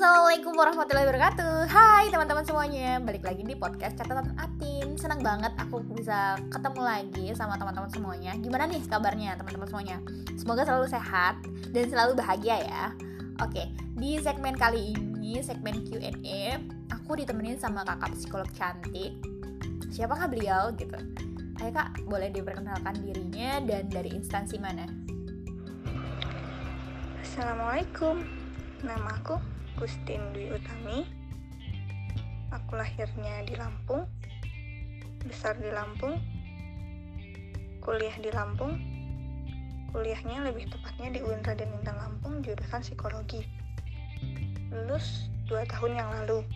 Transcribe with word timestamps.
Assalamualaikum 0.00 0.56
warahmatullahi 0.56 1.12
wabarakatuh. 1.12 1.68
Hai 1.68 2.08
teman-teman 2.08 2.40
semuanya. 2.40 2.96
Balik 3.04 3.20
lagi 3.20 3.44
di 3.44 3.52
podcast 3.52 4.00
catatan 4.00 4.32
Atin. 4.40 4.96
Senang 4.96 5.20
banget 5.20 5.52
aku 5.60 5.84
bisa 5.92 6.40
ketemu 6.48 6.80
lagi 6.80 7.26
sama 7.36 7.60
teman-teman 7.60 7.92
semuanya. 7.92 8.32
Gimana 8.40 8.64
nih 8.64 8.80
kabarnya 8.88 9.36
teman-teman 9.36 9.68
semuanya? 9.68 10.00
Semoga 10.40 10.64
selalu 10.64 10.88
sehat 10.88 11.44
dan 11.76 11.84
selalu 11.92 12.16
bahagia 12.16 12.64
ya. 12.64 12.96
Oke, 13.44 13.68
di 14.00 14.16
segmen 14.24 14.56
kali 14.56 14.96
ini, 14.96 15.44
segmen 15.44 15.84
Q&A 15.84 16.56
Aku 16.96 17.20
ditemenin 17.20 17.60
sama 17.60 17.84
kakak 17.84 18.16
psikolog 18.16 18.48
cantik. 18.56 19.20
Siapakah 19.92 20.32
beliau 20.32 20.72
gitu? 20.80 20.96
Ayo 21.60 21.76
kak, 21.76 22.08
boleh 22.08 22.32
diperkenalkan 22.32 23.04
dirinya 23.04 23.60
dan 23.68 23.92
dari 23.92 24.16
instansi 24.16 24.56
mana? 24.56 24.88
Assalamualaikum. 27.20 28.24
Nama 28.80 29.12
aku 29.20 29.59
Gustin 29.78 30.32
Dwi 30.34 30.50
Utami. 30.50 31.06
Aku 32.50 32.74
lahirnya 32.74 33.46
di 33.46 33.54
Lampung, 33.54 34.08
besar 35.22 35.54
di 35.58 35.70
Lampung, 35.70 36.18
kuliah 37.84 38.16
di 38.18 38.30
Lampung. 38.34 38.74
Kuliahnya 39.90 40.46
lebih 40.46 40.70
tepatnya 40.70 41.10
di 41.10 41.18
UIN 41.18 41.42
Raden 41.42 41.74
Intan 41.82 41.98
Lampung, 41.98 42.46
jurusan 42.46 42.78
psikologi. 42.78 43.42
Lulus 44.70 45.26
2 45.50 45.66
tahun 45.66 45.98
yang 45.98 46.10
lalu. 46.14 46.46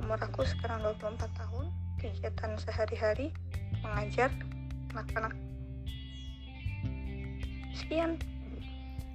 Umur 0.00 0.16
aku 0.16 0.48
sekarang 0.48 0.80
24 0.80 1.28
tahun. 1.36 1.68
Kegiatan 2.00 2.56
sehari-hari 2.56 3.36
mengajar 3.84 4.32
anak-anak. 4.96 5.36
Sekian. 7.76 8.16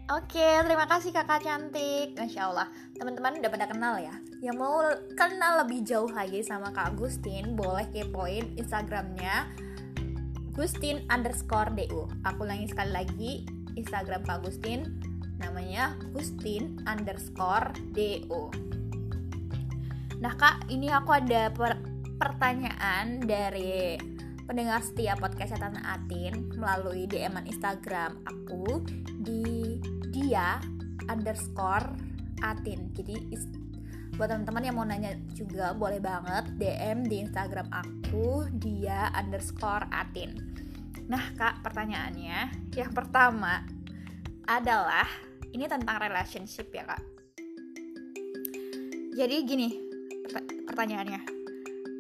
Oke, 0.10 0.66
terima 0.66 0.90
kasih 0.90 1.14
kakak 1.14 1.46
cantik. 1.46 2.18
Masya 2.18 2.50
Allah, 2.50 2.66
teman-teman 2.98 3.46
udah 3.46 3.52
pada 3.54 3.70
kenal 3.70 3.94
ya? 4.02 4.18
Yang 4.42 4.58
mau 4.58 4.82
kenal 5.14 5.62
lebih 5.62 5.86
jauh 5.86 6.10
lagi 6.10 6.42
sama 6.42 6.74
kak 6.74 6.98
Agustin 6.98 7.54
Boleh 7.54 7.86
kepoin 7.94 8.58
Instagramnya. 8.58 9.46
Gustin 10.58 11.06
underscore 11.14 11.78
DU 11.78 12.10
Aku 12.26 12.42
ulangi 12.42 12.66
sekali 12.66 12.90
lagi 12.90 13.32
Instagram 13.78 14.26
kak 14.26 14.42
Agustin 14.42 14.98
Namanya 15.38 15.94
Gustin 16.10 16.82
underscore 16.90 17.70
DU 17.94 18.50
Nah 20.18 20.34
kak, 20.42 20.74
ini 20.74 20.90
aku 20.90 21.22
ada 21.22 21.54
per 21.54 21.78
pertanyaan 22.18 23.22
dari 23.22 23.94
pendengar 24.50 24.82
setia 24.82 25.14
podcast 25.14 25.54
catatan 25.54 25.86
Atin 25.86 26.50
melalui 26.58 27.06
DM 27.06 27.38
Instagram 27.46 28.18
aku 28.26 28.82
di 29.22 29.78
dia 30.10 30.62
underscore 31.10 31.90
atin. 32.44 32.92
Jadi 32.94 33.16
buat 34.20 34.28
teman-teman 34.28 34.64
yang 34.68 34.76
mau 34.76 34.84
nanya 34.84 35.16
juga 35.32 35.72
boleh 35.72 36.04
banget 36.04 36.60
DM 36.60 37.08
di 37.08 37.24
Instagram 37.24 37.72
aku 37.72 38.52
dia 38.60 39.08
underscore 39.16 39.88
atin. 39.96 40.36
Nah 41.08 41.32
kak 41.40 41.64
pertanyaannya 41.64 42.70
yang 42.76 42.92
pertama 42.92 43.64
adalah 44.44 45.08
ini 45.56 45.66
tentang 45.72 46.04
relationship 46.04 46.68
ya 46.76 46.84
kak? 46.84 47.02
Jadi 49.16 49.36
gini 49.48 49.70
pertanyaannya 50.68 51.22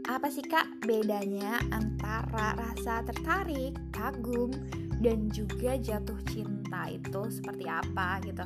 apa 0.10 0.28
sih 0.28 0.44
kak 0.44 0.84
bedanya 0.84 1.62
antara 1.72 2.58
rasa 2.58 3.06
tertarik, 3.06 3.78
kagum, 3.96 4.52
dan 5.00 5.32
juga 5.32 5.80
jatuh 5.80 6.20
cinta 6.28 6.59
cinta 6.70 6.86
itu 6.86 7.22
seperti 7.34 7.66
apa 7.66 8.22
gitu. 8.22 8.46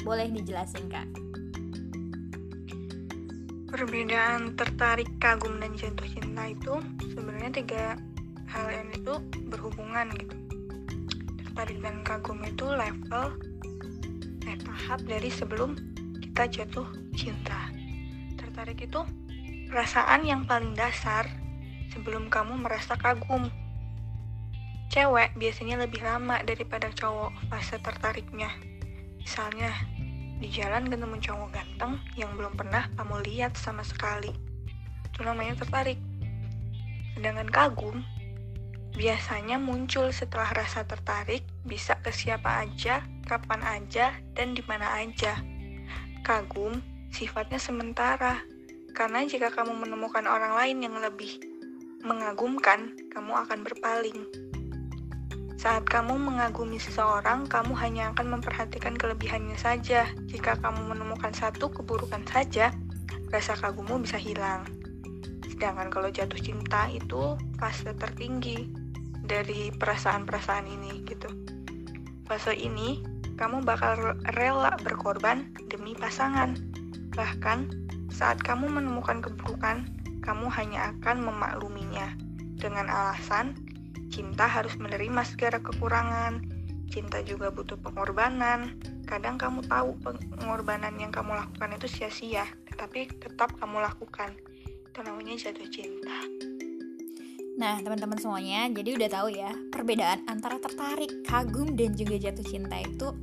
Boleh 0.00 0.32
dijelasin 0.32 0.88
kak? 0.88 1.04
Perbedaan 3.68 4.56
tertarik 4.56 5.12
kagum 5.20 5.60
dan 5.60 5.76
jatuh 5.76 6.08
cinta 6.08 6.48
itu 6.48 6.80
sebenarnya 7.12 7.52
tiga 7.52 7.84
hal 8.48 8.72
yang 8.72 8.88
itu 8.96 9.20
berhubungan 9.44 10.08
gitu. 10.16 10.36
Tertarik 11.44 11.78
dan 11.84 12.00
kagum 12.00 12.40
itu 12.48 12.64
level 12.64 13.36
eh, 14.48 14.56
tahap 14.64 15.04
dari 15.04 15.28
sebelum 15.28 15.76
kita 16.24 16.48
jatuh 16.48 16.88
cinta. 17.12 17.68
Tertarik 18.40 18.88
itu 18.88 19.04
perasaan 19.68 20.24
yang 20.24 20.48
paling 20.48 20.72
dasar 20.72 21.28
sebelum 21.92 22.32
kamu 22.32 22.56
merasa 22.56 22.96
kagum 22.96 23.52
Cewek 24.88 25.36
biasanya 25.36 25.84
lebih 25.84 26.00
lama 26.00 26.40
daripada 26.40 26.88
cowok 26.88 27.52
fase 27.52 27.76
tertariknya. 27.76 28.48
Misalnya, 29.20 29.68
di 30.40 30.48
jalan 30.48 30.88
ketemu 30.88 31.20
cowok 31.20 31.48
ganteng 31.52 32.00
yang 32.16 32.32
belum 32.32 32.56
pernah 32.56 32.88
kamu 32.96 33.20
lihat 33.28 33.52
sama 33.60 33.84
sekali. 33.84 34.32
Itu 35.04 35.28
namanya 35.28 35.60
tertarik. 35.60 36.00
Sedangkan 37.12 37.52
kagum, 37.52 38.00
biasanya 38.96 39.60
muncul 39.60 40.08
setelah 40.08 40.48
rasa 40.56 40.88
tertarik 40.88 41.44
bisa 41.68 42.00
ke 42.00 42.08
siapa 42.08 42.64
aja, 42.64 43.04
kapan 43.28 43.60
aja, 43.68 44.16
dan 44.32 44.56
di 44.56 44.64
mana 44.64 45.04
aja. 45.04 45.36
Kagum 46.24 46.80
sifatnya 47.12 47.60
sementara, 47.60 48.40
karena 48.96 49.20
jika 49.28 49.52
kamu 49.52 49.84
menemukan 49.84 50.24
orang 50.24 50.56
lain 50.56 50.80
yang 50.80 50.96
lebih 50.96 51.44
mengagumkan, 52.00 52.96
kamu 53.12 53.36
akan 53.36 53.60
berpaling. 53.68 54.47
Saat 55.58 55.90
kamu 55.90 56.22
mengagumi 56.22 56.78
seseorang, 56.78 57.50
kamu 57.50 57.74
hanya 57.82 58.14
akan 58.14 58.38
memperhatikan 58.38 58.94
kelebihannya 58.94 59.58
saja. 59.58 60.06
Jika 60.30 60.54
kamu 60.62 60.94
menemukan 60.94 61.34
satu 61.34 61.66
keburukan 61.74 62.22
saja, 62.30 62.70
rasa 63.34 63.58
kagummu 63.58 63.98
bisa 64.06 64.22
hilang. 64.22 64.70
Sedangkan 65.50 65.90
kalau 65.90 66.14
jatuh 66.14 66.38
cinta 66.38 66.86
itu 66.86 67.34
fase 67.58 67.90
tertinggi 67.90 68.70
dari 69.26 69.74
perasaan-perasaan 69.74 70.70
ini 70.70 71.02
gitu. 71.02 71.26
Fase 72.30 72.54
ini 72.54 73.02
kamu 73.34 73.66
bakal 73.66 74.14
rela 74.38 74.78
berkorban 74.78 75.50
demi 75.66 75.98
pasangan. 75.98 76.54
Bahkan 77.18 77.58
saat 78.14 78.38
kamu 78.46 78.70
menemukan 78.70 79.18
keburukan, 79.26 79.90
kamu 80.22 80.46
hanya 80.54 80.94
akan 80.94 81.26
memakluminya 81.26 82.14
dengan 82.54 82.86
alasan 82.86 83.58
Cinta 84.18 84.50
harus 84.50 84.74
menerima 84.74 85.22
segala 85.22 85.62
kekurangan. 85.62 86.42
Cinta 86.90 87.22
juga 87.22 87.54
butuh 87.54 87.78
pengorbanan. 87.78 88.74
Kadang 89.06 89.38
kamu 89.38 89.62
tahu 89.70 89.94
pengorbanan 90.34 90.98
yang 90.98 91.14
kamu 91.14 91.38
lakukan 91.38 91.78
itu 91.78 91.86
sia-sia, 91.86 92.42
tetapi 92.66 93.14
tetap 93.14 93.54
kamu 93.62 93.78
lakukan. 93.78 94.34
Itu 94.90 95.06
namanya 95.06 95.38
jatuh 95.38 95.70
cinta. 95.70 96.18
Nah, 97.62 97.78
teman-teman 97.78 98.18
semuanya, 98.18 98.66
jadi 98.74 98.98
udah 98.98 99.06
tahu 99.06 99.28
ya, 99.38 99.54
perbedaan 99.70 100.26
antara 100.26 100.58
tertarik, 100.58 101.22
kagum, 101.22 101.78
dan 101.78 101.94
juga 101.94 102.18
jatuh 102.18 102.42
cinta 102.42 102.74
itu 102.82 103.14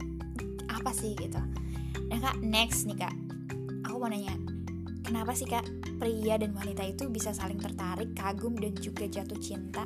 apa 0.71 0.95
sih 0.95 1.11
gitu. 1.19 1.43
Nah, 2.07 2.19
Kak, 2.23 2.39
next 2.39 2.87
nih, 2.87 3.03
Kak. 3.03 3.15
Aku 3.83 3.99
mau 3.99 4.07
nanya, 4.07 4.39
kenapa 5.03 5.35
sih, 5.35 5.43
Kak, 5.43 5.67
pria 5.99 6.39
dan 6.39 6.55
wanita 6.55 6.87
itu 6.87 7.11
bisa 7.11 7.35
saling 7.35 7.59
tertarik, 7.59 8.15
kagum, 8.15 8.55
dan 8.55 8.71
juga 8.79 9.03
jatuh 9.11 9.39
cinta? 9.43 9.83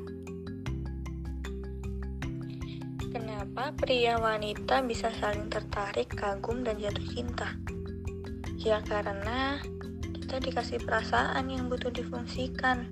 Kenapa 3.09 3.73
pria 3.73 4.21
wanita 4.21 4.85
bisa 4.85 5.09
saling 5.17 5.49
tertarik, 5.49 6.13
kagum, 6.13 6.61
dan 6.61 6.77
jatuh 6.77 7.09
cinta? 7.09 7.57
Ya 8.61 8.85
karena 8.85 9.57
kita 10.13 10.37
dikasih 10.37 10.85
perasaan 10.85 11.49
yang 11.49 11.73
butuh 11.73 11.89
difungsikan. 11.89 12.85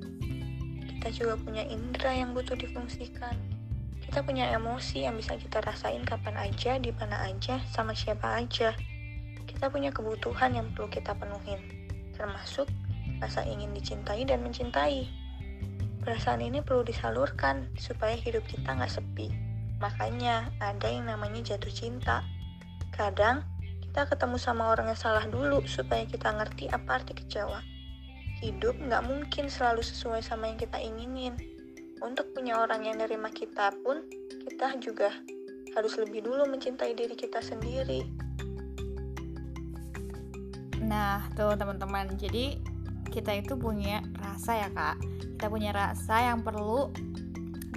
Kita 0.90 1.14
juga 1.14 1.38
punya 1.38 1.62
indera 1.70 2.18
yang 2.18 2.34
butuh 2.34 2.58
difungsikan. 2.58 3.38
Kita 4.02 4.26
punya 4.26 4.50
emosi 4.58 5.06
yang 5.06 5.22
bisa 5.22 5.38
kita 5.38 5.62
rasain 5.62 6.02
kapan 6.02 6.34
aja, 6.50 6.82
di 6.82 6.90
mana 6.98 7.22
aja, 7.30 7.62
sama 7.70 7.94
siapa 7.94 8.42
aja. 8.42 8.74
Kita 9.46 9.70
punya 9.70 9.94
kebutuhan 9.94 10.58
yang 10.58 10.66
perlu 10.74 10.90
kita 10.90 11.14
penuhin, 11.14 11.62
termasuk 12.18 12.66
rasa 13.22 13.46
ingin 13.46 13.70
dicintai 13.70 14.26
dan 14.26 14.42
mencintai. 14.42 15.06
Perasaan 16.02 16.42
ini 16.42 16.66
perlu 16.66 16.82
disalurkan 16.82 17.70
supaya 17.78 18.18
hidup 18.18 18.42
kita 18.50 18.74
nggak 18.74 18.98
sepi. 18.98 19.47
Makanya 19.78 20.50
ada 20.58 20.90
yang 20.90 21.06
namanya 21.06 21.54
jatuh 21.54 21.70
cinta. 21.70 22.26
Kadang 22.90 23.46
kita 23.86 24.10
ketemu 24.10 24.38
sama 24.42 24.74
orang 24.74 24.90
yang 24.90 25.00
salah 25.00 25.26
dulu 25.30 25.62
supaya 25.70 26.06
kita 26.06 26.34
ngerti 26.34 26.70
apa 26.70 27.02
arti 27.02 27.14
kecewa. 27.14 27.62
Hidup 28.42 28.78
nggak 28.78 29.06
mungkin 29.06 29.50
selalu 29.50 29.82
sesuai 29.82 30.22
sama 30.22 30.50
yang 30.50 30.58
kita 30.58 30.78
inginin. 30.82 31.38
Untuk 32.02 32.30
punya 32.38 32.62
orang 32.62 32.86
yang 32.86 33.02
nerima 33.02 33.34
kita 33.34 33.74
pun, 33.82 34.06
kita 34.46 34.78
juga 34.78 35.10
harus 35.74 35.98
lebih 35.98 36.26
dulu 36.26 36.46
mencintai 36.46 36.94
diri 36.94 37.18
kita 37.18 37.42
sendiri. 37.42 38.06
Nah, 40.86 41.26
tuh 41.34 41.58
teman-teman. 41.58 42.14
Jadi 42.22 42.62
kita 43.10 43.34
itu 43.34 43.58
punya 43.58 44.06
rasa 44.22 44.62
ya, 44.62 44.70
Kak. 44.70 45.02
Kita 45.38 45.50
punya 45.50 45.74
rasa 45.74 46.22
yang 46.34 46.46
perlu 46.46 46.94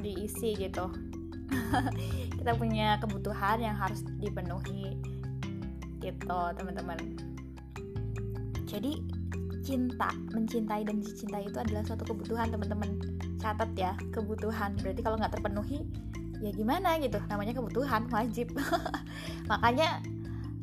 diisi 0.00 0.52
gitu 0.56 1.10
kita 2.41 2.52
punya 2.56 2.97
kebutuhan 3.02 3.58
yang 3.61 3.76
harus 3.76 4.02
dipenuhi 4.19 4.97
gitu 6.00 6.41
teman-teman. 6.56 6.99
Jadi 8.64 9.02
cinta 9.61 10.08
mencintai 10.32 10.82
dan 10.88 11.05
dicintai 11.05 11.47
itu 11.47 11.58
adalah 11.61 11.85
suatu 11.85 12.06
kebutuhan 12.08 12.49
teman-teman. 12.49 12.91
Catat 13.41 13.70
ya 13.76 13.93
kebutuhan. 14.12 14.76
Berarti 14.81 15.00
kalau 15.05 15.17
nggak 15.20 15.37
terpenuhi 15.37 15.85
ya 16.41 16.50
gimana 16.55 16.97
gitu? 16.99 17.20
Namanya 17.29 17.52
kebutuhan 17.56 18.08
wajib. 18.08 18.56
Makanya 19.50 20.00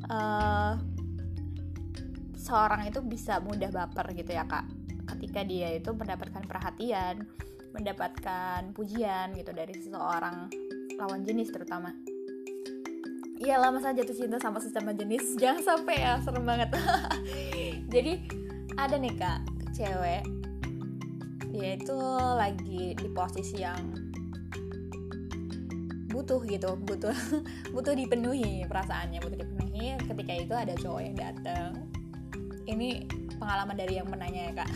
uh, 0.10 0.74
seorang 2.38 2.90
itu 2.90 3.00
bisa 3.06 3.38
mudah 3.44 3.70
baper 3.70 4.14
gitu 4.18 4.34
ya 4.34 4.48
kak. 4.50 4.66
Ketika 5.08 5.46
dia 5.46 5.78
itu 5.78 5.94
mendapatkan 5.94 6.44
perhatian 6.44 7.24
mendapatkan 7.78 8.74
pujian 8.74 9.38
gitu 9.38 9.54
dari 9.54 9.74
seseorang 9.78 10.50
lawan 10.98 11.22
jenis 11.24 11.54
terutama. 11.54 11.94
Iyalah 13.38 13.70
masa 13.70 13.94
jatuh 13.94 14.18
cinta 14.18 14.42
sama 14.42 14.58
sesama 14.58 14.98
jenis. 14.98 15.34
Jangan 15.42 15.62
sampai 15.62 16.02
ya 16.02 16.18
serem 16.26 16.44
banget. 16.44 16.74
Jadi 17.94 18.14
ada 18.78 18.98
nih 18.98 19.14
kak 19.18 19.40
cewek 19.74 20.26
dia 21.48 21.74
itu 21.74 21.98
lagi 22.38 22.94
di 22.94 23.08
posisi 23.18 23.66
yang 23.66 23.82
butuh 26.14 26.38
gitu 26.46 26.78
butuh 26.86 27.14
butuh 27.74 27.94
dipenuhi 27.98 28.66
perasaannya 28.66 29.22
butuh 29.22 29.38
dipenuhi. 29.38 30.02
Ketika 30.02 30.34
itu 30.34 30.54
ada 30.58 30.74
cowok 30.74 31.02
yang 31.06 31.16
datang 31.18 31.72
ini 32.68 33.06
pengalaman 33.38 33.78
dari 33.78 34.02
yang 34.02 34.10
menanya 34.10 34.50
ya 34.50 34.54
kak. 34.66 34.70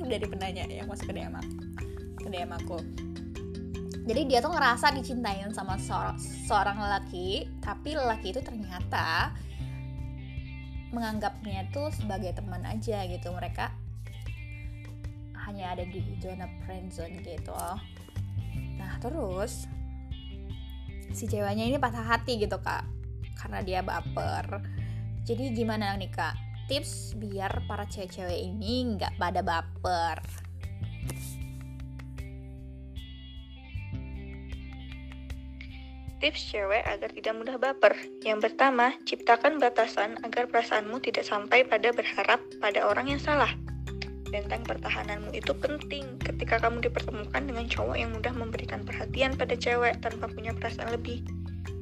Dari 0.00 0.24
penanya 0.24 0.64
yang 0.72 0.88
masuk 0.88 1.12
ke 1.12 1.20
DM 1.20 1.36
ke 2.26 2.28
DM 2.32 2.50
aku 2.50 2.80
jadi 4.06 4.22
dia 4.22 4.38
tuh 4.38 4.54
ngerasa 4.54 4.94
dicintain 4.94 5.50
sama 5.50 5.74
seorang, 5.82 6.14
seorang 6.46 6.78
lelaki 6.78 7.50
tapi 7.58 7.98
lelaki 7.98 8.30
itu 8.30 8.38
ternyata 8.38 9.34
menganggapnya 10.94 11.66
tuh 11.74 11.90
sebagai 11.90 12.30
teman 12.38 12.62
aja 12.62 13.02
gitu. 13.10 13.34
Mereka 13.34 13.66
hanya 15.50 15.74
ada 15.74 15.82
di 15.82 15.98
zona 16.22 16.46
friendzone 16.62 17.18
gitu. 17.26 17.58
Nah 18.78 18.94
terus 19.02 19.66
si 21.10 21.26
ceweknya 21.26 21.66
ini 21.66 21.76
patah 21.82 22.06
hati 22.06 22.38
gitu 22.38 22.62
kak 22.62 22.86
karena 23.34 23.58
dia 23.66 23.80
baper. 23.82 24.62
Jadi 25.26 25.50
gimana 25.50 25.98
nih 25.98 26.14
kak? 26.14 26.38
Tips 26.70 27.18
biar 27.18 27.66
para 27.66 27.90
cewek-cewek 27.90 28.38
ini 28.38 28.94
nggak 28.94 29.18
pada 29.18 29.42
baper 29.42 30.46
Tips 36.16 36.48
cewek 36.48 36.80
agar 36.88 37.12
tidak 37.12 37.34
mudah 37.36 37.56
baper. 37.60 37.92
Yang 38.24 38.48
pertama, 38.48 38.96
ciptakan 39.04 39.60
batasan 39.60 40.16
agar 40.24 40.48
perasaanmu 40.48 40.96
tidak 41.04 41.28
sampai 41.28 41.68
pada 41.68 41.92
berharap 41.92 42.40
pada 42.56 42.88
orang 42.88 43.12
yang 43.12 43.20
salah. 43.20 43.52
Benteng 44.32 44.64
pertahananmu 44.64 45.36
itu 45.36 45.52
penting 45.52 46.16
ketika 46.24 46.56
kamu 46.56 46.88
dipertemukan 46.88 47.44
dengan 47.44 47.68
cowok 47.68 47.96
yang 48.00 48.10
mudah 48.16 48.32
memberikan 48.32 48.80
perhatian 48.82 49.36
pada 49.36 49.60
cewek 49.60 50.00
tanpa 50.00 50.32
punya 50.32 50.56
perasaan 50.56 50.88
lebih. 50.96 51.20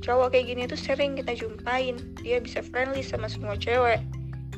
Cowok 0.02 0.34
kayak 0.34 0.50
gini 0.50 0.62
tuh 0.66 0.82
sering 0.82 1.14
kita 1.14 1.32
jumpain, 1.38 1.94
dia 2.20 2.42
bisa 2.42 2.58
friendly 2.60 3.06
sama 3.06 3.31
semua 3.31 3.54
cewek. 3.54 4.02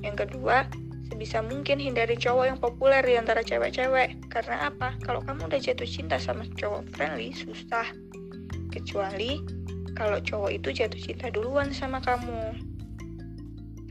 Yang 0.00 0.24
kedua, 0.24 0.64
sebisa 1.12 1.44
mungkin 1.44 1.78
hindari 1.78 2.16
cowok 2.16 2.44
yang 2.48 2.58
populer 2.58 3.04
di 3.04 3.20
antara 3.20 3.44
cewek-cewek. 3.44 4.32
Karena 4.32 4.72
apa? 4.72 4.96
Kalau 5.04 5.20
kamu 5.20 5.52
udah 5.52 5.60
jatuh 5.60 5.86
cinta 5.86 6.16
sama 6.16 6.48
cowok 6.56 6.96
friendly, 6.96 7.30
susah. 7.36 7.92
Kecuali 8.72 9.65
kalau 9.96 10.20
cowok 10.20 10.60
itu 10.60 10.68
jatuh 10.76 11.00
cinta 11.00 11.32
duluan 11.32 11.72
sama 11.72 12.04
kamu. 12.04 12.52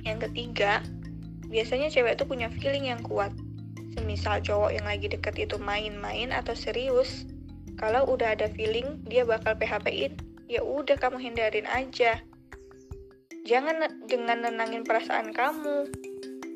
Yang 0.06 0.30
ketiga, 0.30 0.86
biasanya 1.50 1.90
cewek 1.90 2.22
itu 2.22 2.24
punya 2.30 2.48
feeling 2.54 2.94
yang 2.94 3.02
kuat. 3.02 3.34
Semisal 3.98 4.40
cowok 4.46 4.78
yang 4.78 4.86
lagi 4.86 5.10
deket 5.10 5.34
itu 5.42 5.58
main-main 5.58 6.30
atau 6.30 6.54
serius, 6.54 7.26
kalau 7.76 8.06
udah 8.06 8.38
ada 8.38 8.48
feeling 8.54 9.02
dia 9.10 9.26
bakal 9.26 9.58
PHP-in, 9.58 10.16
ya 10.46 10.62
udah 10.62 10.96
kamu 10.96 11.18
hindarin 11.18 11.66
aja. 11.66 12.22
Jangan 13.50 14.06
dengan 14.06 14.46
nenangin 14.46 14.86
perasaan 14.86 15.34
kamu. 15.34 15.90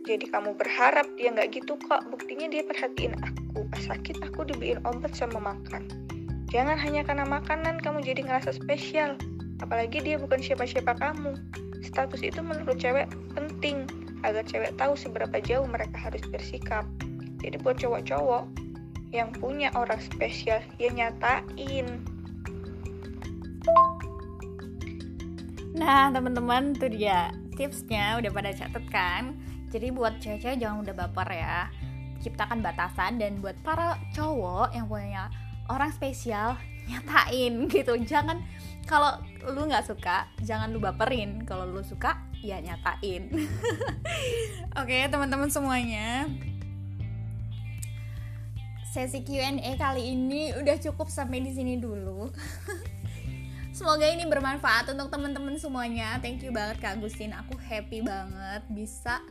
Jadi 0.09 0.25
kamu 0.25 0.57
berharap 0.57 1.05
dia 1.17 1.29
nggak 1.29 1.53
gitu 1.53 1.77
kok. 1.85 2.01
Buktinya 2.09 2.49
dia 2.49 2.65
perhatiin 2.65 3.13
aku. 3.21 3.61
Pas 3.69 3.83
sakit 3.93 4.25
aku 4.25 4.45
dibeliin 4.45 4.81
obat 4.85 5.13
sama 5.13 5.37
makan. 5.53 5.85
Jangan 6.49 6.81
hanya 6.81 7.05
karena 7.05 7.29
makanan 7.29 7.77
kamu 7.77 8.01
jadi 8.01 8.25
ngerasa 8.25 8.57
spesial 8.57 9.21
apalagi 9.59 10.03
dia 10.03 10.15
bukan 10.19 10.39
siapa-siapa 10.39 10.95
kamu. 10.97 11.35
Status 11.79 12.19
itu 12.23 12.39
menurut 12.43 12.75
cewek 12.75 13.07
penting 13.35 13.87
agar 14.23 14.43
cewek 14.43 14.75
tahu 14.75 14.95
seberapa 14.99 15.39
jauh 15.39 15.67
mereka 15.67 16.11
harus 16.11 16.23
bersikap. 16.27 16.83
Jadi 17.39 17.55
buat 17.63 17.79
cowok-cowok 17.79 18.43
yang 19.15 19.31
punya 19.33 19.71
orang 19.73 19.97
spesial, 20.03 20.59
ya 20.77 20.91
nyatain. 20.91 22.03
Nah, 25.79 26.11
teman-teman 26.11 26.75
tuh 26.75 26.91
dia 26.91 27.31
tipsnya 27.55 28.19
udah 28.19 28.31
pada 28.31 28.51
catet 28.51 28.85
kan? 28.91 29.39
Jadi 29.71 29.93
buat 29.95 30.19
cewek-cewek 30.19 30.59
jangan 30.59 30.83
udah 30.83 30.95
baper 31.07 31.29
ya. 31.31 31.71
Ciptakan 32.19 32.59
batasan 32.59 33.15
dan 33.15 33.39
buat 33.39 33.55
para 33.63 33.95
cowok 34.11 34.75
yang 34.75 34.91
punya 34.91 35.31
orang 35.69 35.93
spesial 35.93 36.57
nyatain 36.89 37.65
gitu. 37.73 37.93
Jangan 38.01 38.41
kalau 38.89 39.21
lu 39.53 39.69
nggak 39.69 39.85
suka 39.85 40.25
jangan 40.41 40.73
lu 40.73 40.81
baperin 40.81 41.45
kalau 41.45 41.69
lu 41.69 41.85
suka 41.85 42.17
ya 42.41 42.57
nyatain 42.57 43.29
oke 44.73 44.89
okay, 44.89 45.05
teman-teman 45.05 45.45
semuanya 45.53 46.25
sesi 48.89 49.21
Q&A 49.21 49.77
kali 49.77 50.17
ini 50.17 50.57
udah 50.57 50.73
cukup 50.81 51.13
sampai 51.13 51.45
di 51.45 51.53
sini 51.53 51.77
dulu 51.77 52.25
Semoga 53.69 54.11
ini 54.11 54.27
bermanfaat 54.27 54.91
untuk 54.91 55.07
teman-teman 55.07 55.55
semuanya. 55.55 56.19
Thank 56.19 56.43
you 56.43 56.51
banget 56.51 56.83
Kak 56.83 56.99
Agustin. 56.99 57.31
Aku 57.31 57.55
happy 57.55 58.03
banget 58.03 58.59
bisa 58.75 59.23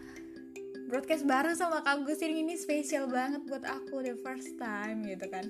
broadcast 0.89 1.29
bareng 1.29 1.53
sama 1.53 1.85
Kak 1.85 2.01
Agustin 2.01 2.33
ini 2.33 2.57
spesial 2.57 3.13
banget 3.13 3.45
buat 3.45 3.61
aku 3.69 4.01
the 4.01 4.17
first 4.25 4.57
time 4.57 5.05
gitu 5.05 5.29
kan 5.29 5.45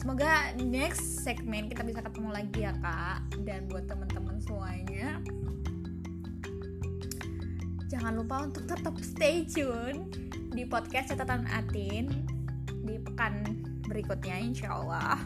semoga 0.00 0.56
next 0.56 1.20
segmen 1.20 1.68
kita 1.68 1.84
bisa 1.84 2.00
ketemu 2.00 2.32
lagi 2.32 2.64
ya 2.64 2.72
kak. 2.80 3.20
Dan 3.44 3.68
buat 3.68 3.84
teman-teman 3.84 4.40
semuanya. 4.40 5.20
Jangan 7.92 8.16
lupa 8.16 8.48
untuk 8.48 8.64
tetap 8.64 8.96
stay 9.04 9.44
tune 9.44 10.08
di 10.56 10.64
podcast 10.64 11.12
catatan 11.12 11.44
Atin 11.52 12.08
di 12.80 12.96
pekan 12.96 13.44
berikutnya 13.84 14.40
insya 14.40 14.72
Allah 14.72 15.20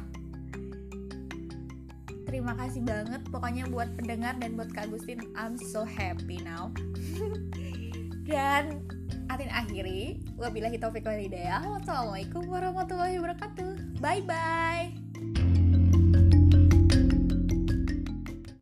terima 2.34 2.58
kasih 2.58 2.82
banget 2.82 3.22
pokoknya 3.30 3.70
buat 3.70 3.94
pendengar 3.94 4.34
dan 4.42 4.58
buat 4.58 4.66
Kak 4.74 4.90
Agustin. 4.90 5.22
I'm 5.38 5.54
so 5.54 5.86
happy 5.86 6.42
now. 6.42 6.74
Dan 8.26 8.82
Atin 9.30 9.54
akhiri. 9.54 10.18
Wabillahi 10.34 10.82
taufiq 10.82 11.06
wal 11.06 11.22
hidayah 11.22 11.62
wassalamualaikum 11.62 12.42
warahmatullahi 12.50 13.22
wabarakatuh 13.22 13.73
bye 14.04 14.20
bye 14.20 15.03